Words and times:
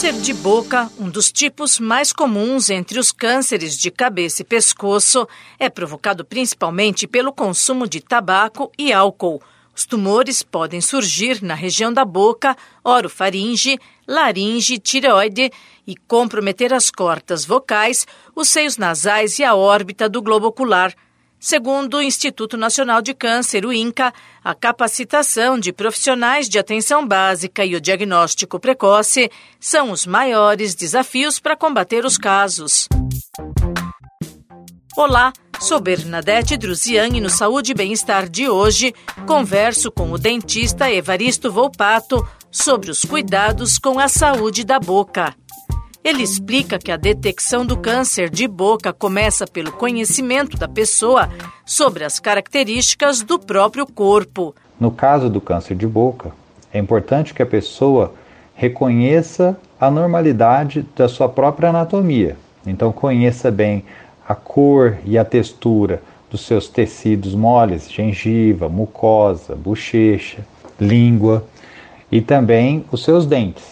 Câncer 0.00 0.12
de 0.12 0.32
boca, 0.32 0.88
um 0.96 1.10
dos 1.10 1.32
tipos 1.32 1.80
mais 1.80 2.12
comuns 2.12 2.70
entre 2.70 3.00
os 3.00 3.10
cânceres 3.10 3.76
de 3.76 3.90
cabeça 3.90 4.42
e 4.42 4.44
pescoço, 4.44 5.26
é 5.58 5.68
provocado 5.68 6.24
principalmente 6.24 7.04
pelo 7.04 7.32
consumo 7.32 7.84
de 7.84 8.00
tabaco 8.00 8.70
e 8.78 8.92
álcool. 8.92 9.42
Os 9.74 9.84
tumores 9.84 10.40
podem 10.40 10.80
surgir 10.80 11.42
na 11.42 11.54
região 11.54 11.92
da 11.92 12.04
boca, 12.04 12.56
orofaringe, 12.84 13.76
laringe, 14.06 14.78
tireoide 14.78 15.50
e 15.84 15.96
comprometer 15.96 16.72
as 16.72 16.92
cordas 16.92 17.44
vocais, 17.44 18.06
os 18.36 18.48
seios 18.48 18.76
nasais 18.76 19.40
e 19.40 19.44
a 19.44 19.56
órbita 19.56 20.08
do 20.08 20.22
globo 20.22 20.46
ocular. 20.46 20.94
Segundo 21.40 21.98
o 21.98 22.02
Instituto 22.02 22.56
Nacional 22.56 23.00
de 23.00 23.14
Câncer, 23.14 23.64
o 23.64 23.72
INCA, 23.72 24.12
a 24.42 24.54
capacitação 24.56 25.58
de 25.58 25.72
profissionais 25.72 26.48
de 26.48 26.58
atenção 26.58 27.06
básica 27.06 27.64
e 27.64 27.76
o 27.76 27.80
diagnóstico 27.80 28.58
precoce 28.58 29.30
são 29.60 29.92
os 29.92 30.04
maiores 30.04 30.74
desafios 30.74 31.38
para 31.38 31.56
combater 31.56 32.04
os 32.04 32.18
casos. 32.18 32.88
Olá, 34.96 35.32
sou 35.60 35.78
Bernadette 35.78 36.56
Druziani 36.56 37.20
no 37.20 37.30
Saúde 37.30 37.70
e 37.70 37.74
Bem-Estar 37.74 38.28
de 38.28 38.48
hoje. 38.48 38.92
Converso 39.24 39.92
com 39.92 40.10
o 40.10 40.18
dentista 40.18 40.90
Evaristo 40.90 41.52
Volpato 41.52 42.28
sobre 42.50 42.90
os 42.90 43.04
cuidados 43.04 43.78
com 43.78 44.00
a 44.00 44.08
saúde 44.08 44.64
da 44.64 44.80
boca. 44.80 45.36
Ele 46.02 46.22
explica 46.22 46.78
que 46.78 46.92
a 46.92 46.96
detecção 46.96 47.66
do 47.66 47.76
câncer 47.76 48.30
de 48.30 48.46
boca 48.46 48.92
começa 48.92 49.46
pelo 49.46 49.72
conhecimento 49.72 50.56
da 50.56 50.68
pessoa 50.68 51.28
sobre 51.66 52.04
as 52.04 52.20
características 52.20 53.22
do 53.22 53.38
próprio 53.38 53.86
corpo. 53.86 54.54
No 54.78 54.90
caso 54.90 55.28
do 55.28 55.40
câncer 55.40 55.76
de 55.76 55.86
boca, 55.86 56.30
é 56.72 56.78
importante 56.78 57.34
que 57.34 57.42
a 57.42 57.46
pessoa 57.46 58.14
reconheça 58.54 59.58
a 59.80 59.90
normalidade 59.90 60.86
da 60.96 61.08
sua 61.08 61.28
própria 61.28 61.70
anatomia. 61.70 62.36
Então, 62.66 62.92
conheça 62.92 63.50
bem 63.50 63.84
a 64.26 64.34
cor 64.34 64.98
e 65.04 65.16
a 65.16 65.24
textura 65.24 66.02
dos 66.30 66.42
seus 66.42 66.68
tecidos 66.68 67.34
moles, 67.34 67.90
gengiva, 67.90 68.68
mucosa, 68.68 69.54
bochecha, 69.54 70.44
língua 70.78 71.44
e 72.10 72.20
também 72.20 72.84
os 72.92 73.02
seus 73.02 73.26
dentes. 73.26 73.64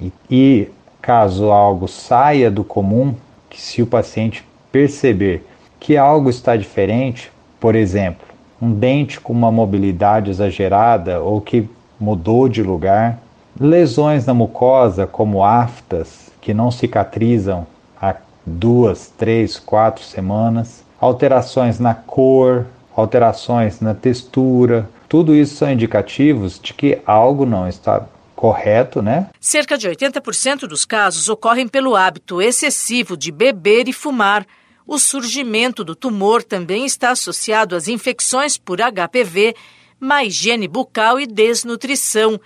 E, 0.00 0.12
e 0.30 0.68
Caso 1.04 1.50
algo 1.50 1.86
saia 1.86 2.50
do 2.50 2.64
comum, 2.64 3.14
que 3.50 3.60
se 3.60 3.82
o 3.82 3.86
paciente 3.86 4.42
perceber 4.72 5.46
que 5.78 5.98
algo 5.98 6.30
está 6.30 6.56
diferente, 6.56 7.30
por 7.60 7.74
exemplo, 7.74 8.26
um 8.60 8.72
dente 8.72 9.20
com 9.20 9.30
uma 9.30 9.52
mobilidade 9.52 10.30
exagerada 10.30 11.20
ou 11.20 11.42
que 11.42 11.68
mudou 12.00 12.48
de 12.48 12.62
lugar, 12.62 13.18
lesões 13.60 14.24
na 14.24 14.32
mucosa, 14.32 15.06
como 15.06 15.44
aftas, 15.44 16.30
que 16.40 16.54
não 16.54 16.70
cicatrizam 16.70 17.66
há 18.00 18.14
duas, 18.46 19.08
três, 19.08 19.58
quatro 19.58 20.02
semanas, 20.02 20.82
alterações 20.98 21.78
na 21.78 21.94
cor, 21.94 22.64
alterações 22.96 23.78
na 23.78 23.92
textura, 23.92 24.88
tudo 25.06 25.34
isso 25.34 25.56
são 25.56 25.70
indicativos 25.70 26.58
de 26.58 26.72
que 26.72 26.98
algo 27.04 27.44
não 27.44 27.68
está 27.68 28.06
correto, 28.44 29.00
né? 29.00 29.30
Cerca 29.40 29.78
de 29.78 29.88
80% 29.88 30.66
dos 30.66 30.84
casos 30.84 31.30
ocorrem 31.30 31.66
pelo 31.66 31.96
hábito 31.96 32.42
excessivo 32.42 33.16
de 33.16 33.32
beber 33.32 33.88
e 33.88 33.92
fumar. 33.92 34.46
O 34.86 34.98
surgimento 34.98 35.82
do 35.82 35.96
tumor 35.96 36.42
também 36.42 36.84
está 36.84 37.12
associado 37.12 37.74
às 37.74 37.88
infecções 37.88 38.58
por 38.58 38.80
HPV, 38.80 39.54
má 39.98 40.24
higiene 40.24 40.68
bucal 40.68 41.18
e 41.18 41.26
desnutrição. 41.26 42.38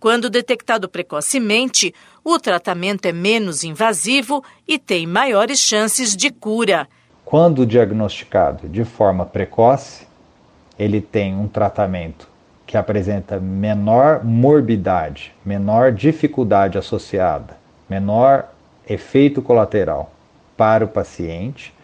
Quando 0.00 0.28
detectado 0.28 0.88
precocemente, 0.88 1.94
o 2.24 2.36
tratamento 2.36 3.06
é 3.06 3.12
menos 3.12 3.62
invasivo 3.62 4.42
e 4.66 4.76
tem 4.76 5.06
maiores 5.06 5.60
chances 5.60 6.16
de 6.16 6.32
cura. 6.32 6.88
Quando 7.24 7.64
diagnosticado 7.64 8.68
de 8.68 8.84
forma 8.84 9.24
precoce, 9.24 10.04
ele 10.76 11.00
tem 11.00 11.32
um 11.32 11.46
tratamento 11.46 12.33
que 12.66 12.76
apresenta 12.76 13.38
menor 13.38 14.24
morbidade, 14.24 15.34
menor 15.44 15.92
dificuldade 15.92 16.78
associada, 16.78 17.56
menor 17.88 18.48
efeito 18.88 19.42
colateral 19.42 20.12
para 20.56 20.84
o 20.84 20.88
paciente 20.88 21.74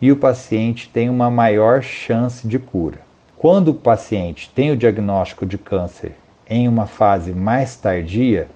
e 0.00 0.10
o 0.10 0.16
paciente 0.16 0.88
tem 0.88 1.08
uma 1.08 1.30
maior 1.30 1.82
chance 1.82 2.46
de 2.46 2.58
cura. 2.58 2.98
Quando 3.36 3.68
o 3.68 3.74
paciente 3.74 4.50
tem 4.54 4.70
o 4.70 4.76
diagnóstico 4.76 5.44
de 5.44 5.58
câncer 5.58 6.14
em 6.48 6.68
uma 6.68 6.86
fase 6.86 7.32
mais 7.32 7.76
tardia, 7.76 8.48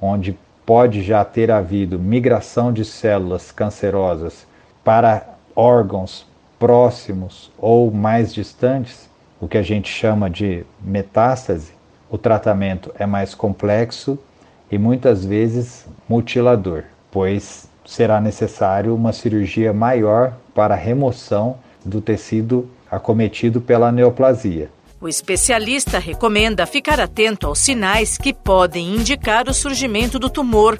onde 0.00 0.38
pode 0.64 1.02
já 1.02 1.24
ter 1.24 1.50
havido 1.50 1.98
migração 1.98 2.72
de 2.72 2.84
células 2.84 3.50
cancerosas 3.50 4.46
para 4.84 5.34
órgãos 5.54 6.24
próximos 6.60 7.50
ou 7.58 7.90
mais 7.90 8.32
distantes, 8.32 9.09
o 9.40 9.48
que 9.48 9.56
a 9.56 9.62
gente 9.62 9.90
chama 9.90 10.28
de 10.28 10.64
metástase, 10.80 11.72
o 12.10 12.18
tratamento 12.18 12.92
é 12.98 13.06
mais 13.06 13.34
complexo 13.34 14.18
e 14.70 14.76
muitas 14.76 15.24
vezes 15.24 15.86
mutilador, 16.08 16.84
pois 17.10 17.68
será 17.86 18.20
necessário 18.20 18.94
uma 18.94 19.12
cirurgia 19.12 19.72
maior 19.72 20.34
para 20.54 20.74
a 20.74 20.76
remoção 20.76 21.58
do 21.84 22.00
tecido 22.00 22.68
acometido 22.90 23.60
pela 23.60 23.90
neoplasia. 23.90 24.68
O 25.00 25.08
especialista 25.08 25.98
recomenda 25.98 26.66
ficar 26.66 27.00
atento 27.00 27.46
aos 27.46 27.58
sinais 27.58 28.18
que 28.18 28.34
podem 28.34 28.94
indicar 28.96 29.48
o 29.48 29.54
surgimento 29.54 30.18
do 30.18 30.28
tumor, 30.28 30.78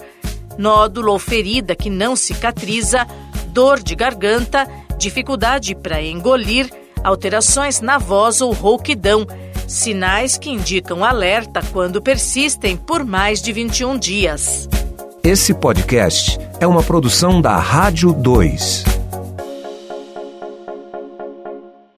nódulo 0.58 1.12
ou 1.12 1.18
ferida 1.18 1.74
que 1.74 1.88
não 1.88 2.14
cicatriza, 2.14 3.06
dor 3.46 3.82
de 3.82 3.94
garganta, 3.94 4.68
dificuldade 4.98 5.74
para 5.74 6.02
engolir, 6.02 6.70
alterações 7.04 7.80
na 7.80 7.98
voz 7.98 8.40
ou 8.40 8.52
rouquidão, 8.52 9.26
sinais 9.66 10.36
que 10.36 10.50
indicam 10.50 11.04
alerta 11.04 11.60
quando 11.72 12.02
persistem 12.02 12.76
por 12.76 13.04
mais 13.04 13.40
de 13.40 13.52
21 13.52 13.98
dias. 13.98 14.68
Esse 15.22 15.52
podcast 15.52 16.38
é 16.58 16.66
uma 16.66 16.82
produção 16.82 17.40
da 17.40 17.56
Rádio 17.56 18.12
2. 18.12 18.89